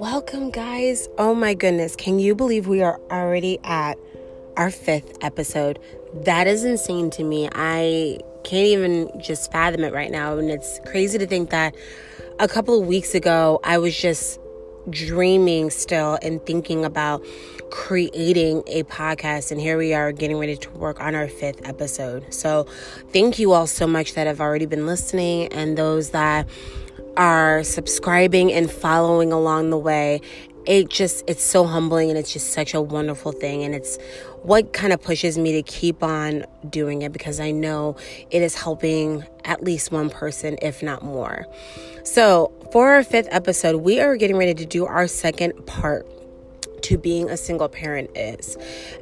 [0.00, 1.10] Welcome, guys.
[1.18, 1.94] Oh my goodness.
[1.94, 3.98] Can you believe we are already at
[4.56, 5.78] our fifth episode?
[6.24, 7.50] That is insane to me.
[7.52, 10.38] I can't even just fathom it right now.
[10.38, 11.74] And it's crazy to think that
[12.38, 14.40] a couple of weeks ago, I was just
[14.88, 17.22] dreaming still and thinking about
[17.70, 19.52] creating a podcast.
[19.52, 22.32] And here we are getting ready to work on our fifth episode.
[22.32, 22.66] So,
[23.12, 26.48] thank you all so much that have already been listening and those that
[27.20, 30.20] are subscribing and following along the way
[30.66, 33.98] it just it's so humbling and it's just such a wonderful thing and it's
[34.42, 37.96] what kind of pushes me to keep on doing it because I know
[38.30, 41.46] it is helping at least one person if not more.
[42.04, 46.06] So, for our fifth episode, we are getting ready to do our second part
[46.82, 48.56] to being a single parent is.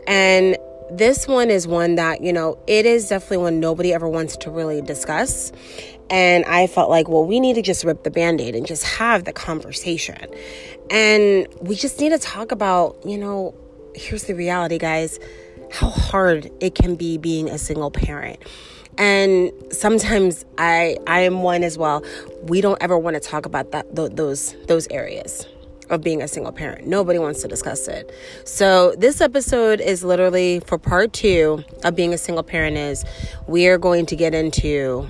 [0.06, 0.56] And
[0.91, 4.51] this one is one that, you know, it is definitely one nobody ever wants to
[4.51, 5.52] really discuss.
[6.11, 8.84] And I felt like, well, we need to just rip the band aid and just
[8.84, 10.27] have the conversation.
[10.91, 13.55] And we just need to talk about, you know,
[13.95, 15.19] here's the reality, guys,
[15.70, 18.39] how hard it can be being a single parent.
[18.97, 22.02] And sometimes I I am one as well.
[22.42, 25.47] We don't ever want to talk about that th- those those areas
[25.91, 26.86] of being a single parent.
[26.86, 28.11] Nobody wants to discuss it.
[28.44, 33.05] So this episode is literally for part 2 of being a single parent is
[33.47, 35.08] we are going to get into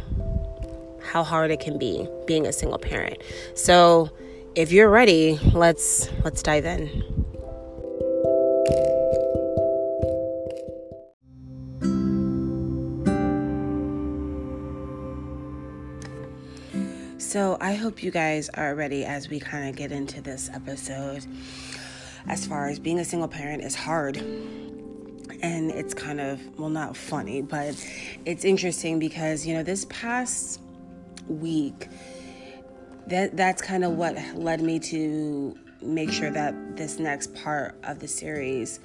[1.09, 3.19] how hard it can be being a single parent.
[3.55, 4.11] So,
[4.55, 7.17] if you're ready, let's let's dive in.
[17.29, 21.27] So, I hope you guys are ready as we kind of get into this episode.
[22.27, 26.97] As far as being a single parent is hard and it's kind of well not
[26.97, 27.77] funny but
[28.25, 30.59] it's interesting because you know this past
[31.29, 31.89] week
[33.07, 37.98] that that's kind of what led me to make sure that this next part of
[37.98, 38.81] the series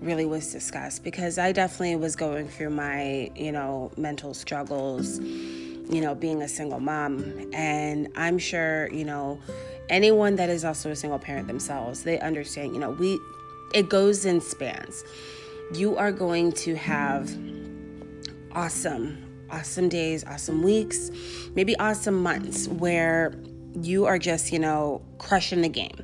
[0.00, 5.20] really was discussed because I definitely was going through my, you know, mental struggles,
[5.90, 7.50] you know, being a single mom.
[7.52, 9.40] And I'm sure, you know,
[9.88, 13.18] anyone that is also a single parent themselves, they understand, you know, we,
[13.74, 15.04] it goes in spans.
[15.74, 17.30] You are going to have
[18.52, 21.10] awesome awesome days, awesome weeks,
[21.54, 23.34] maybe awesome months where
[23.82, 26.02] you are just, you know, crushing the game.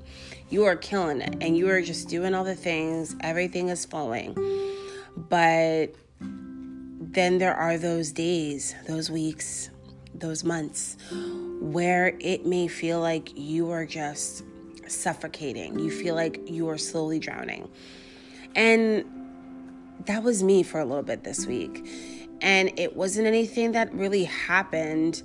[0.51, 4.37] You are killing it and you are just doing all the things, everything is flowing.
[5.17, 9.71] But then there are those days, those weeks,
[10.21, 10.97] those months
[11.61, 14.43] where it may feel like you are just
[14.87, 15.79] suffocating.
[15.79, 17.69] You feel like you are slowly drowning.
[18.55, 19.05] And
[20.07, 21.87] that was me for a little bit this week
[22.41, 25.23] and it wasn't anything that really happened.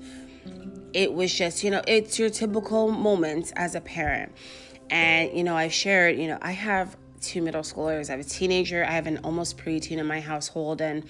[0.94, 4.34] It was just, you know, it's your typical moments as a parent.
[4.90, 8.28] And, you know, I shared, you know, I have two middle schoolers, I have a
[8.30, 10.82] teenager, I have an almost preteen in my household.
[10.82, 11.06] And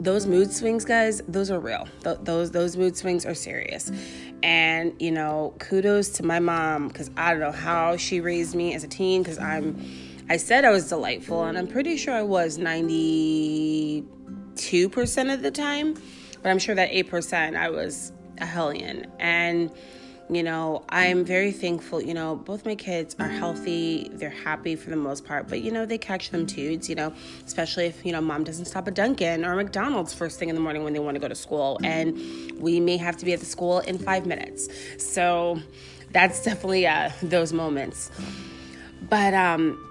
[0.00, 1.88] those mood swings, guys, those are real.
[2.04, 3.90] Th- those those mood swings are serious.
[4.42, 8.74] And you know, kudos to my mom because I don't know how she raised me
[8.74, 9.84] as a teen because I'm
[10.30, 14.04] I said I was delightful and I'm pretty sure I was 90
[14.58, 15.94] 2% of the time,
[16.42, 19.06] but I'm sure that 8% I was a hellion.
[19.18, 19.70] And,
[20.30, 22.02] you know, I'm very thankful.
[22.02, 25.70] You know, both my kids are healthy, they're happy for the most part, but, you
[25.70, 27.12] know, they catch them tudes, you know,
[27.46, 30.60] especially if, you know, mom doesn't stop at Dunkin' or McDonald's first thing in the
[30.60, 31.78] morning when they want to go to school.
[31.82, 32.16] And
[32.60, 34.68] we may have to be at the school in five minutes.
[34.98, 35.60] So
[36.12, 38.10] that's definitely uh, those moments.
[39.08, 39.84] But, um,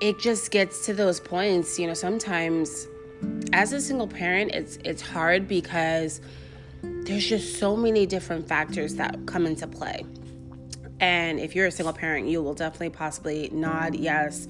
[0.00, 2.88] it just gets to those points, you know, sometimes
[3.52, 6.20] as a single parent, it's it's hard because
[6.82, 10.04] there's just so many different factors that come into play.
[11.00, 14.46] And if you're a single parent, you will definitely possibly nod yes,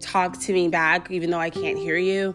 [0.00, 2.34] talk to me back even though I can't hear you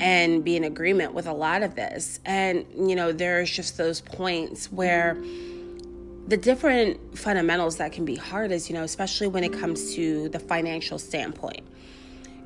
[0.00, 2.20] and be in agreement with a lot of this.
[2.24, 5.14] And you know, there's just those points where
[6.26, 10.28] the different fundamentals that can be hard is, you know, especially when it comes to
[10.30, 11.66] the financial standpoint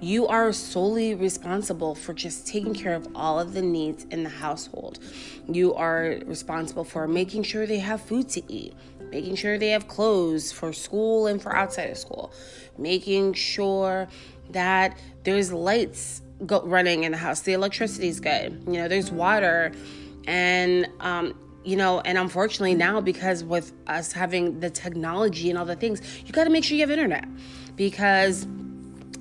[0.01, 4.31] you are solely responsible for just taking care of all of the needs in the
[4.31, 5.01] household.
[5.49, 8.75] You are responsible for making sure they have food to eat,
[9.11, 12.33] making sure they have clothes for school and for outside of school,
[12.77, 14.09] making sure
[14.51, 19.11] that there's lights go- running in the house, the electricity is good, you know, there's
[19.11, 19.73] water,
[20.27, 21.35] and um,
[21.65, 26.01] you know, and unfortunately now because with us having the technology and all the things,
[26.25, 27.25] you got to make sure you have internet
[27.77, 28.47] because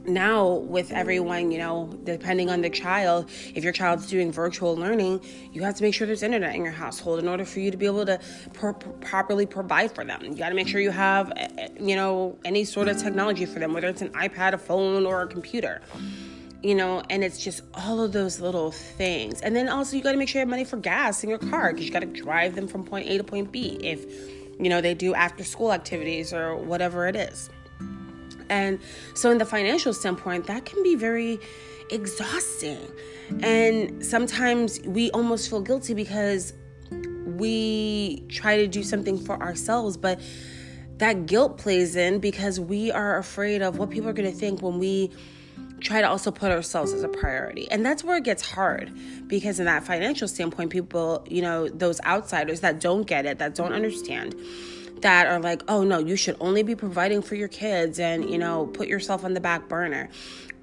[0.08, 5.20] now with everyone you know depending on the child if your child's doing virtual learning
[5.52, 7.78] you have to make sure there's internet in your household in order for you to
[7.78, 8.20] be able to
[8.54, 10.24] pro- properly provide for them.
[10.24, 13.46] You got to make sure you have eh, eh, you know any sort of technology
[13.46, 15.82] for them whether it's an ipad a phone or a computer
[16.64, 19.42] you know and it's just all of those little things.
[19.42, 21.40] And then also you got to make sure you have money for gas in your
[21.40, 24.06] car because you got to drive them from point a to point b if
[24.60, 27.50] you know they do after school activities or whatever it is
[28.50, 28.80] and
[29.14, 31.40] so, in the financial standpoint, that can be very
[31.90, 32.80] exhausting.
[33.42, 36.54] And sometimes we almost feel guilty because
[36.92, 40.20] we try to do something for ourselves, but
[40.98, 44.62] that guilt plays in because we are afraid of what people are going to think
[44.62, 45.12] when we
[45.80, 47.70] try to also put ourselves as a priority.
[47.70, 48.92] And that's where it gets hard
[49.28, 53.54] because, in that financial standpoint, people, you know, those outsiders that don't get it, that
[53.54, 54.36] don't understand,
[55.02, 58.38] that are like, oh no, you should only be providing for your kids and, you
[58.38, 60.10] know, put yourself on the back burner.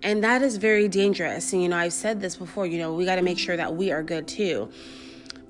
[0.02, 1.52] And that is very dangerous.
[1.52, 3.74] And, you know, I've said this before, you know, we got to make sure that
[3.74, 4.70] we are good too.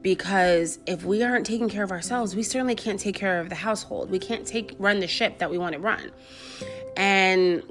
[0.00, 3.54] Because if we aren't taking care of ourselves, we certainly can't take care of the
[3.54, 4.10] household.
[4.10, 6.12] We can't take run the ship that we want to run.
[6.96, 7.62] And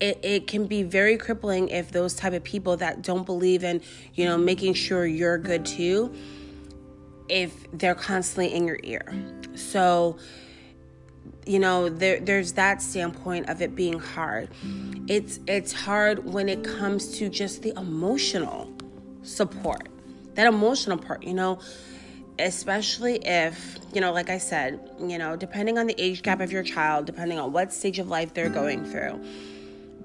[0.00, 3.82] it, it can be very crippling if those type of people that don't believe in,
[4.14, 6.14] you know, making sure you're good too,
[7.28, 9.12] if they're constantly in your ear.
[9.54, 10.18] So,
[11.46, 14.48] you know, there there's that standpoint of it being hard.
[15.08, 18.72] It's it's hard when it comes to just the emotional
[19.22, 19.88] support.
[20.34, 21.58] That emotional part, you know,
[22.38, 26.52] especially if, you know, like I said, you know, depending on the age gap of
[26.52, 29.22] your child, depending on what stage of life they're going through,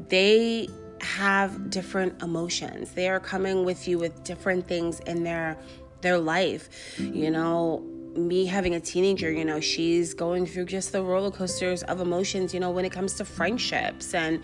[0.10, 0.70] they
[1.02, 2.92] have different emotions.
[2.92, 5.58] They are coming with you with different things in their
[6.02, 6.70] their life.
[7.00, 11.84] You know, me having a teenager, you know, she's going through just the roller coasters
[11.84, 14.44] of emotions, you know, when it comes to friendships and,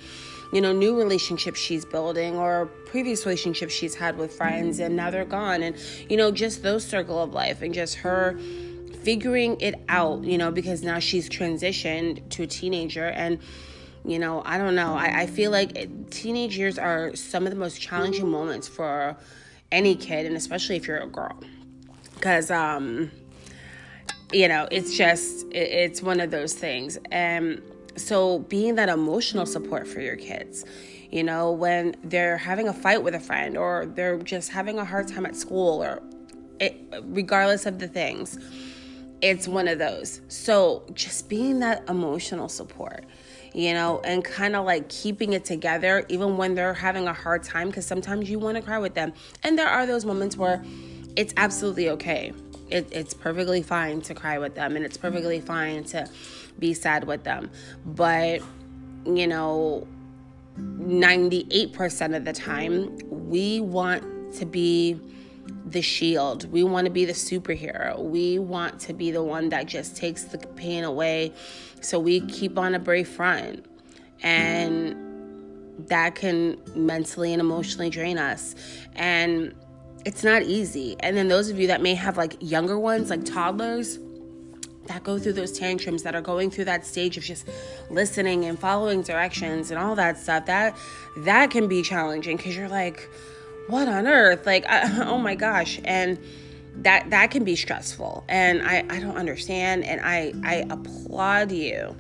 [0.54, 5.12] you know, new relationships she's building or previous relationships she's had with friends and now
[5.12, 5.64] they're gone.
[5.64, 5.76] And,
[6.10, 8.40] you know, just those circle of life and just her
[9.04, 13.40] figuring it out, you know, because now she's transitioned to a teenager and,
[14.06, 14.96] you know, I don't know.
[14.96, 19.18] I, I feel like teenage years are some of the most challenging moments for
[19.72, 21.38] any kid, and especially if you're a girl.
[22.16, 23.12] Because, um,
[24.32, 26.98] you know, it's just, it, it's one of those things.
[27.12, 27.62] And
[27.96, 30.66] so being that emotional support for your kids,
[31.12, 34.86] you know, when they're having a fight with a friend or they're just having a
[34.86, 36.02] hard time at school or
[36.60, 38.38] it, regardless of the things,
[39.22, 40.22] it's one of those.
[40.28, 43.06] So just being that emotional support,
[43.58, 47.42] you know, and kind of like keeping it together even when they're having a hard
[47.42, 49.12] time because sometimes you want to cry with them.
[49.44, 50.64] And there are those moments where
[51.16, 52.32] it's absolutely okay
[52.70, 56.08] it, it's perfectly fine to cry with them and it's perfectly fine to
[56.60, 57.50] be sad with them.
[57.86, 58.42] But,
[59.06, 59.88] you know,
[60.60, 65.00] 98% of the time, we want to be
[65.66, 66.52] the shield.
[66.52, 68.00] We want to be the superhero.
[68.00, 71.34] We want to be the one that just takes the pain away.
[71.82, 73.66] So we keep on a brave front.
[74.24, 74.96] And
[75.88, 78.56] that can mentally and emotionally drain us.
[78.96, 79.54] And
[80.06, 80.96] it's not easy.
[81.02, 84.00] And then those of you that may have like younger ones, like toddlers,
[84.88, 87.48] that go through those tantrums that are going through that stage of just
[87.90, 90.76] listening and following directions and all that stuff that
[91.18, 93.10] that can be challenging because you're like
[93.68, 94.46] what on earth?
[94.46, 95.80] Like I, oh my gosh.
[95.84, 96.20] And
[96.78, 98.24] that that can be stressful.
[98.28, 99.84] And i i don't understand.
[99.84, 101.96] And i i applaud you.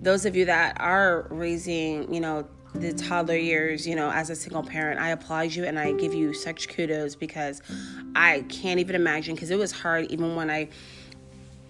[0.00, 4.36] Those of you that are raising you know the toddler years, you know, as a
[4.36, 7.60] single parent, I applaud you and I give you such kudos because
[8.16, 10.70] I can't even imagine because it was hard even when I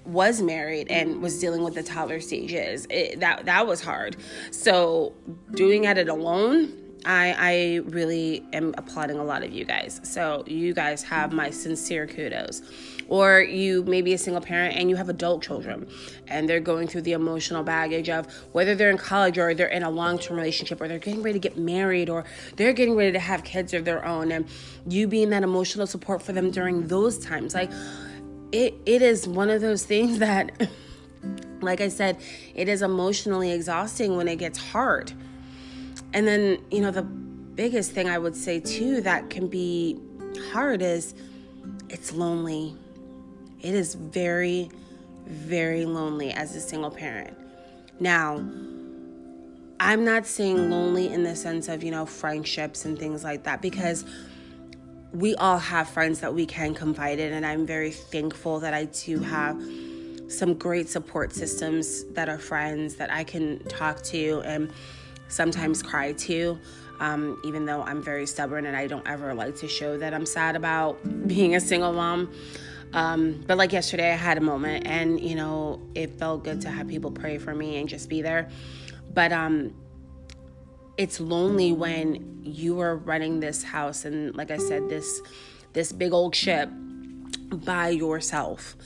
[0.04, 2.86] was married and was dealing with the toddler stages.
[2.90, 4.16] It, that that was hard.
[4.50, 5.14] So
[5.52, 6.72] doing it alone
[7.04, 10.00] I, I really am applauding a lot of you guys.
[10.04, 12.62] So, you guys have my sincere kudos.
[13.08, 15.86] Or you may be a single parent and you have adult children
[16.28, 19.82] and they're going through the emotional baggage of whether they're in college or they're in
[19.82, 22.24] a long term relationship or they're getting ready to get married or
[22.56, 24.32] they're getting ready to have kids of their own.
[24.32, 24.48] And
[24.88, 27.54] you being that emotional support for them during those times.
[27.54, 27.70] Like,
[28.52, 30.68] it, it is one of those things that,
[31.60, 32.18] like I said,
[32.54, 35.12] it is emotionally exhausting when it gets hard
[36.14, 40.00] and then, you know, the biggest thing I would say too that can be
[40.50, 41.14] hard is
[41.88, 42.74] it's lonely.
[43.60, 44.70] It is very,
[45.26, 47.36] very lonely as a single parent.
[48.00, 48.44] Now,
[49.78, 53.60] I'm not saying lonely in the sense of, you know, friendships and things like that
[53.60, 54.04] because
[55.12, 58.84] we all have friends that we can confide in, and I'm very thankful that I
[58.86, 59.60] do have
[60.28, 64.72] some great support systems that are friends that I can talk to and
[65.32, 66.58] sometimes cry too.
[67.00, 70.26] Um, even though I'm very stubborn and I don't ever like to show that I'm
[70.26, 72.32] sad about being a single mom.
[72.92, 76.70] Um, but like yesterday, I had a moment, and you know, it felt good to
[76.70, 78.50] have people pray for me and just be there.
[79.14, 79.74] But um,
[80.98, 85.22] it's lonely when you are running this house, and like I said, this
[85.72, 86.68] this big old ship
[87.50, 88.76] by yourself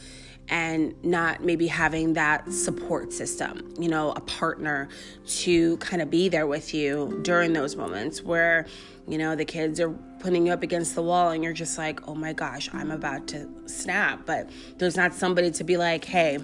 [0.48, 4.88] and not maybe having that support system, you know, a partner
[5.26, 8.66] to kind of be there with you during those moments where,
[9.08, 12.06] you know, the kids are putting you up against the wall and you're just like,
[12.08, 14.24] oh my gosh, I'm about to snap.
[14.24, 16.38] But there's not somebody to be like, hey,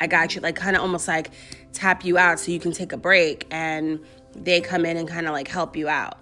[0.00, 1.30] I got you, like kind of almost like
[1.72, 4.00] tap you out so you can take a break and
[4.34, 6.18] they come in and kind of like help you out.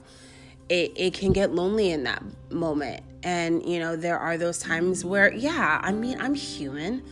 [0.69, 5.05] It, it can get lonely in that moment and, you know, there are those times
[5.05, 7.03] where, yeah, I mean, I'm human.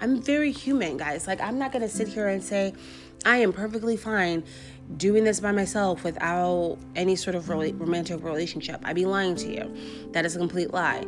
[0.00, 1.26] I'm very human, guys.
[1.26, 2.72] Like, I'm not going to sit here and say,
[3.24, 4.44] I am perfectly fine
[4.96, 8.80] doing this by myself without any sort of really romantic relationship.
[8.82, 10.10] I'd be lying to you.
[10.12, 11.04] That is a complete lie.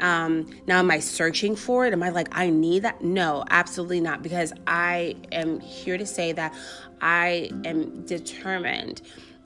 [0.00, 1.92] Um, now, am I searching for it?
[1.92, 3.02] Am I like, I need that?
[3.02, 4.22] No, absolutely not.
[4.22, 6.54] Because I am here to say that
[7.00, 9.02] I am determined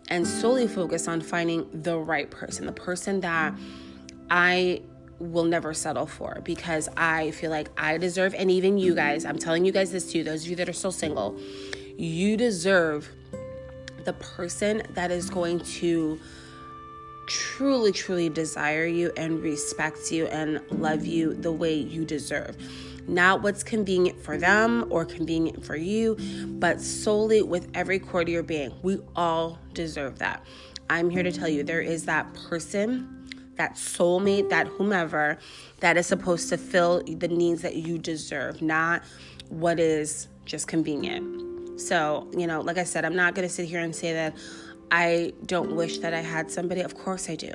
[0.09, 3.55] and solely focused on finding the right person, the person that
[4.31, 4.83] I
[5.19, 9.39] will never settle for because I feel like I deserve, and even you guys, I'm
[9.39, 11.39] telling you guys this too, those of you that are still single,
[11.97, 13.09] you deserve
[14.05, 16.21] the person that is going to
[17.27, 22.57] truly, truly desire you and respect you and love you the way you deserve.
[23.09, 26.17] Not what's convenient for them or convenient for you,
[26.59, 28.73] but solely with every core of your being.
[28.83, 30.45] We all deserve that.
[30.91, 33.16] I'm here to tell you there is that person
[33.57, 35.39] that soulmate, that whomever
[35.81, 39.03] that is supposed to fill the needs that you deserve, not
[39.49, 41.81] what is just convenient.
[41.81, 44.35] So, you know, like I said, I'm not going to sit here and say that
[44.91, 46.81] I don't wish that I had somebody.
[46.81, 47.53] Of course I do.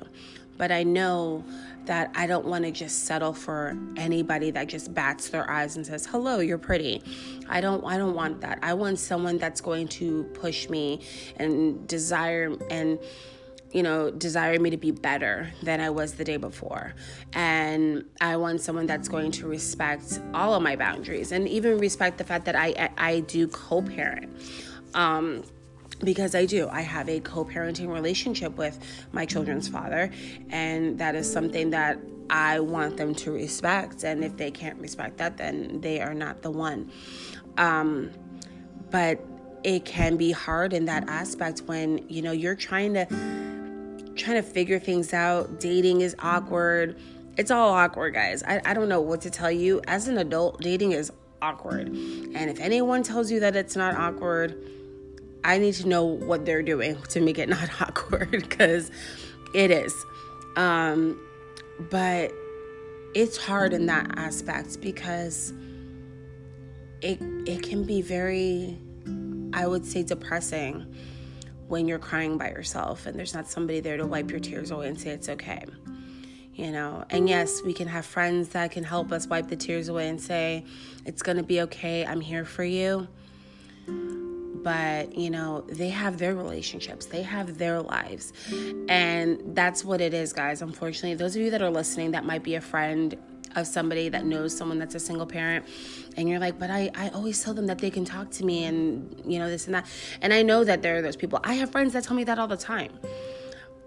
[0.58, 1.44] But I know
[1.86, 5.86] that I don't want to just settle for anybody that just bats their eyes and
[5.86, 7.02] says, "Hello, you're pretty."
[7.50, 8.60] I don't I don't want that.
[8.62, 11.02] I want someone that's going to push me
[11.38, 13.00] and desire and
[13.74, 16.94] you know, desiring me to be better than I was the day before.
[17.34, 22.18] And I want someone that's going to respect all of my boundaries and even respect
[22.18, 24.30] the fact that I I, do co-parent.
[24.94, 25.44] Um,
[26.04, 26.68] because I do.
[26.70, 28.80] I have a co parenting relationship with
[29.12, 30.12] my children's father,
[30.50, 32.00] and that is something that
[32.30, 34.04] I want them to respect.
[34.04, 36.92] And if they can't respect that, then they are not the one.
[37.58, 38.12] Um,
[38.90, 39.24] but
[39.64, 43.06] it can be hard in that aspect when you know you're trying to
[44.22, 45.60] trying to figure things out.
[45.60, 46.98] Dating is awkward.
[47.38, 48.44] It's all awkward, guys.
[48.44, 49.82] I, I don't know what to tell you.
[49.88, 51.12] As an adult, dating is
[51.42, 51.88] awkward.
[51.88, 54.56] And if anyone tells you that it's not awkward,
[55.44, 58.92] I need to know what they're doing to make it not awkward because
[59.54, 59.94] it is.
[60.56, 61.20] Um,
[61.90, 62.32] but
[63.14, 65.54] it's hard in that aspect because
[67.02, 68.78] it it can be very
[69.54, 70.86] I would say depressing
[71.72, 74.90] when you're crying by yourself and there's not somebody there to wipe your tears away
[74.90, 75.64] and say it's okay.
[76.54, 79.88] You know, and yes, we can have friends that can help us wipe the tears
[79.88, 80.66] away and say,
[81.06, 83.08] it's gonna be okay, I'm here for you.
[83.88, 88.34] But, you know, they have their relationships, they have their lives.
[88.90, 90.62] And that's what it is, guys.
[90.62, 93.18] Unfortunately, those of you that are listening that might be a friend
[93.56, 95.66] of somebody that knows someone that's a single parent
[96.18, 98.66] and you're like but I, I always tell them that they can talk to me
[98.66, 99.86] and you know this and that.
[100.22, 101.40] And i know that there are those people.
[101.44, 102.92] I have friends that tell me that all the time.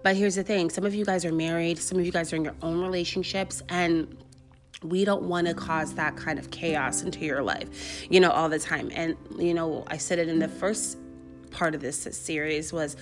[0.03, 0.69] But here's the thing.
[0.69, 1.79] Some of you guys are married.
[1.79, 4.17] Some of you guys are in your own relationships and
[4.83, 8.49] we don't want to cause that kind of chaos into your life you know all
[8.49, 8.91] the time.
[8.93, 10.97] And you know i said it in the first
[11.51, 12.97] part of this series was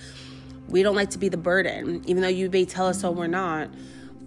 [0.68, 2.02] we don't like to be the burden.
[2.06, 3.68] Even though you may tell us oh we're not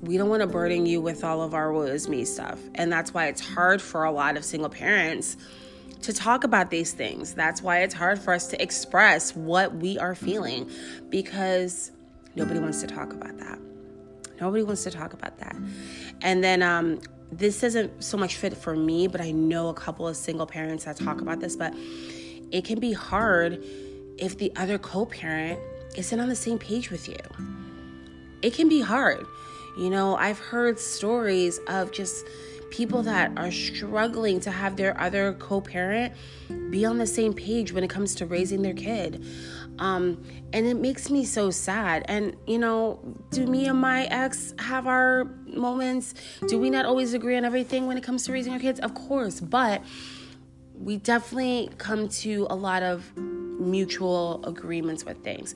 [0.01, 2.60] we don't want to burden you with all of our woes me stuff.
[2.75, 5.38] And that's why it's hard for a lot of single parents
[6.04, 7.34] to talk about these things.
[7.34, 10.70] That's why it's hard for us to express what we are feeling
[11.10, 11.92] because
[12.36, 13.60] nobody wants to talk about that.
[14.39, 15.56] Nobody wants to talk about that.
[16.22, 17.01] And then um,
[17.32, 20.86] this isn't so much fit for me, but I know a couple of single parents
[20.86, 21.74] that talk about this, but
[22.51, 23.63] it can be hard
[24.18, 25.60] if the other co parent
[25.96, 27.18] isn't on the same page with you.
[28.42, 29.25] It can be hard.
[29.77, 32.25] You know, I've heard stories of just
[32.69, 36.13] people that are struggling to have their other co parent
[36.69, 39.24] be on the same page when it comes to raising their kid.
[39.79, 42.03] Um, and it makes me so sad.
[42.07, 46.15] And, you know, do me and my ex have our moments?
[46.48, 48.79] Do we not always agree on everything when it comes to raising our kids?
[48.79, 49.84] Of course, but
[50.74, 55.55] we definitely come to a lot of mutual agreements with things.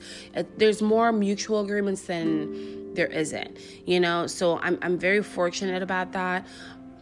[0.56, 4.26] There's more mutual agreements than there isn't, you know?
[4.26, 6.46] So I'm, I'm very fortunate about that.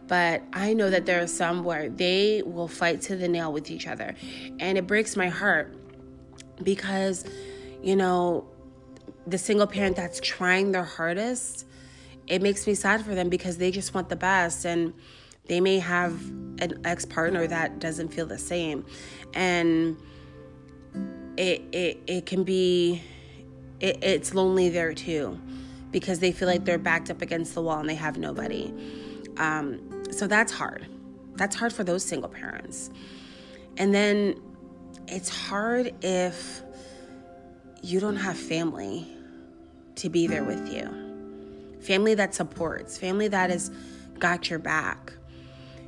[0.07, 3.71] But I know that there are some where they will fight to the nail with
[3.71, 4.15] each other.
[4.59, 5.73] And it breaks my heart
[6.61, 7.23] because,
[7.81, 8.45] you know,
[9.25, 11.65] the single parent that's trying their hardest,
[12.27, 14.65] it makes me sad for them because they just want the best.
[14.65, 14.93] And
[15.45, 16.21] they may have
[16.59, 18.85] an ex partner that doesn't feel the same.
[19.33, 19.95] And
[21.37, 23.01] it it it can be
[23.79, 25.39] it, it's lonely there too
[25.91, 28.73] because they feel like they're backed up against the wall and they have nobody.
[29.37, 30.87] Um, so that's hard.
[31.35, 32.89] That's hard for those single parents.
[33.77, 34.41] And then
[35.07, 36.61] it's hard if
[37.81, 39.07] you don't have family
[39.95, 41.79] to be there with you.
[41.81, 43.71] Family that supports family that has
[44.19, 45.13] got your back.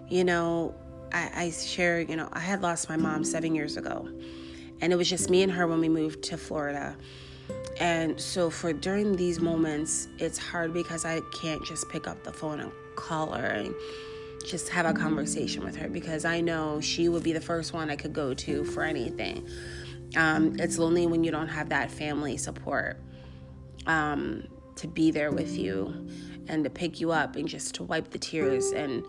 [0.09, 0.75] You know
[1.11, 4.09] I, I share you know i had lost my mom seven years ago.
[4.81, 6.97] And it was just me and her when we moved to Florida.
[7.79, 12.31] And so for during these moments, it's hard because I can't just pick up the
[12.31, 13.73] phone and call her and
[14.45, 17.89] just have a conversation with her because I know she would be the first one
[17.89, 19.47] I could go to for anything.
[20.15, 22.99] Um, it's lonely when you don't have that family support
[23.87, 26.07] um, to be there with you
[26.47, 29.03] and to pick you up and just to wipe the tears and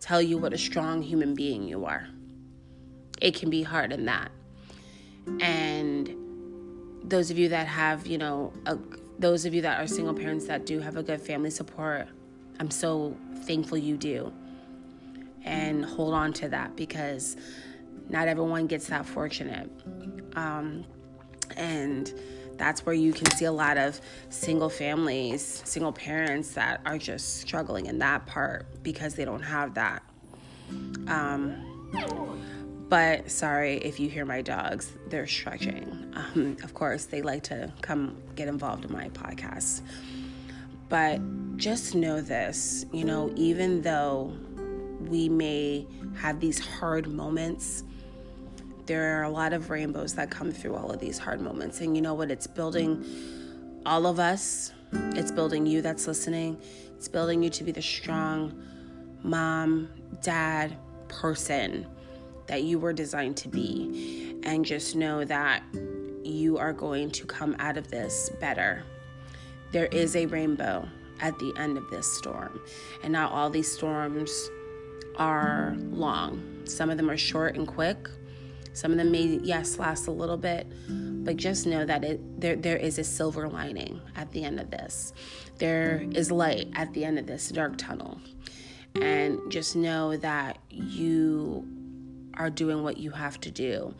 [0.00, 2.06] tell you what a strong human being you are.
[3.20, 4.30] It can be hard in that.
[5.40, 6.23] And
[7.04, 8.78] those of you that have, you know, a,
[9.18, 12.08] those of you that are single parents that do have a good family support,
[12.58, 14.32] I'm so thankful you do.
[15.44, 17.36] And hold on to that because
[18.08, 19.70] not everyone gets that fortunate.
[20.36, 20.84] Um,
[21.56, 22.12] and
[22.56, 27.40] that's where you can see a lot of single families, single parents that are just
[27.40, 30.02] struggling in that part because they don't have that.
[31.08, 31.74] Um,
[32.88, 36.12] but sorry if you hear my dogs, they're stretching.
[36.14, 39.80] Um, of course, they like to come get involved in my podcast.
[40.88, 41.20] But
[41.56, 44.36] just know this you know, even though
[45.00, 45.86] we may
[46.16, 47.84] have these hard moments,
[48.86, 51.80] there are a lot of rainbows that come through all of these hard moments.
[51.80, 52.30] And you know what?
[52.30, 53.04] It's building
[53.86, 56.58] all of us, it's building you that's listening,
[56.96, 58.62] it's building you to be the strong
[59.22, 59.88] mom,
[60.22, 60.76] dad,
[61.08, 61.86] person
[62.46, 64.36] that you were designed to be.
[64.42, 65.62] And just know that
[66.22, 68.82] you are going to come out of this better.
[69.72, 70.88] There is a rainbow
[71.20, 72.60] at the end of this storm.
[73.02, 74.50] And not all these storms
[75.16, 76.62] are long.
[76.64, 78.08] Some of them are short and quick.
[78.72, 82.56] Some of them may, yes, last a little bit, but just know that it, there,
[82.56, 85.12] there is a silver lining at the end of this.
[85.58, 88.20] There is light at the end of this dark tunnel.
[88.96, 91.66] And just know that you
[92.36, 93.94] are doing what you have to do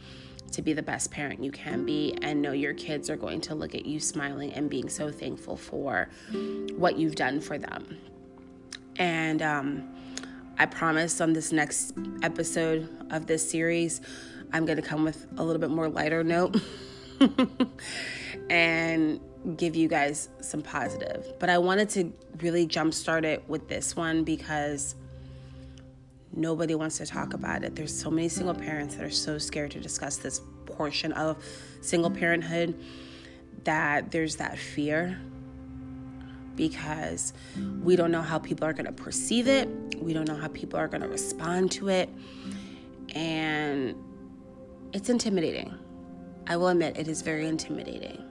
[0.53, 3.55] to be the best parent you can be and know your kids are going to
[3.55, 6.09] look at you smiling and being so thankful for
[6.77, 7.99] what you've done for them.
[8.97, 9.89] And um,
[10.59, 14.01] I promise on this next episode of this series,
[14.53, 16.61] I'm going to come with a little bit more lighter note
[18.51, 19.21] and
[19.57, 21.35] give you guys some positive.
[21.41, 24.95] But I wanted to really jumpstart it with this one because
[26.37, 27.77] Nobody wants to talk about it.
[27.77, 31.43] There's so many single parents that are so scared to discuss this portion of
[31.81, 32.75] single parenthood
[33.65, 35.21] that there's that fear
[36.57, 37.33] because
[37.83, 39.69] we don't know how people are going to perceive it.
[40.01, 42.09] We don't know how people are going to respond to it.
[43.15, 43.95] And
[44.93, 45.75] it's intimidating.
[46.47, 48.23] I will admit it is very intimidating.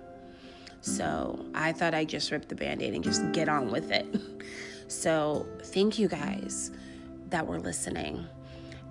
[0.81, 4.05] So I thought I'd just rip the band aid and just get on with it.
[4.89, 6.69] So thank you guys
[7.33, 8.25] that were listening.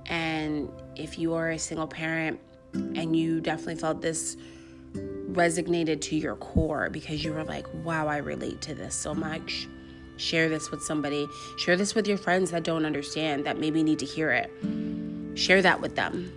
[0.06, 2.40] And if you are a single parent
[2.74, 4.36] and you definitely felt this
[5.30, 9.68] resonated to your core because you were like, wow, I relate to this so much.
[10.16, 11.26] Share this with somebody.
[11.56, 14.50] Share this with your friends that don't understand, that maybe need to hear it.
[15.38, 16.32] Share that with them.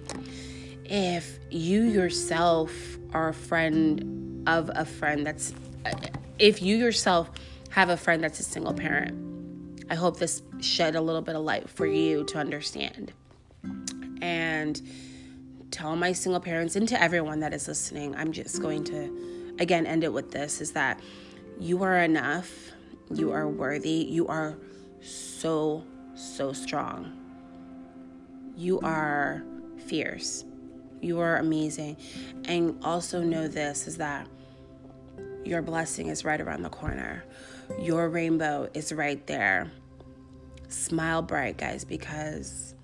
[0.86, 2.72] If you yourself
[3.14, 5.54] are a friend of a friend that's,
[6.38, 7.32] if you yourself
[7.70, 9.25] have a friend that's a single parent,
[9.90, 13.14] I hope this shed a little bit of light for you to understand.
[14.22, 14.82] And
[15.72, 19.56] to all my single parents and to everyone that is listening, I'm just going to
[19.60, 21.00] again end it with this is that
[21.60, 22.72] you are enough,
[23.14, 24.58] you are worthy, you are
[25.02, 25.84] so,
[26.16, 27.14] so strong.
[28.58, 29.44] You are
[29.86, 30.46] fierce.
[31.02, 31.98] You are amazing.
[32.46, 34.28] And also know this is that
[35.44, 37.24] your blessing is right around the corner.
[37.80, 39.72] Your rainbow is right there.
[40.68, 42.76] Smile bright, guys, because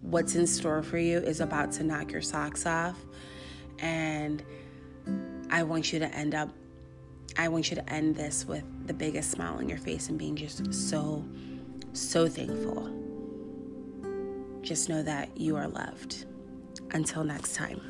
[0.00, 2.96] what's in store for you is about to knock your socks off.
[3.78, 4.42] And
[5.50, 6.50] I want you to end up,
[7.38, 10.36] I want you to end this with the biggest smile on your face and being
[10.36, 11.24] just so,
[11.92, 12.90] so thankful.
[14.62, 16.26] Just know that you are loved.
[16.92, 17.80] Until next time.